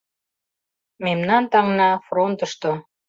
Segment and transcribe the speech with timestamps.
[1.05, 2.71] —Мемнан таҥна— фронтышто.